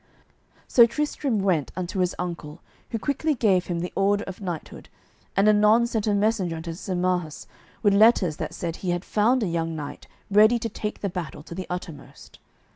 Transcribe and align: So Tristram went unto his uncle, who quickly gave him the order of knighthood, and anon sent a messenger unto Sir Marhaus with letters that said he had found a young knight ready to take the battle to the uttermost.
So 0.67 0.87
Tristram 0.87 1.41
went 1.43 1.71
unto 1.75 1.99
his 1.99 2.15
uncle, 2.17 2.61
who 2.89 2.97
quickly 2.97 3.35
gave 3.35 3.67
him 3.67 3.81
the 3.81 3.93
order 3.95 4.23
of 4.25 4.41
knighthood, 4.41 4.89
and 5.37 5.47
anon 5.47 5.85
sent 5.85 6.07
a 6.07 6.15
messenger 6.15 6.55
unto 6.55 6.73
Sir 6.73 6.95
Marhaus 6.95 7.45
with 7.83 7.93
letters 7.93 8.37
that 8.37 8.55
said 8.55 8.77
he 8.77 8.89
had 8.89 9.05
found 9.05 9.43
a 9.43 9.47
young 9.47 9.75
knight 9.75 10.07
ready 10.31 10.57
to 10.57 10.69
take 10.69 11.01
the 11.01 11.09
battle 11.11 11.43
to 11.43 11.53
the 11.53 11.67
uttermost. 11.69 12.39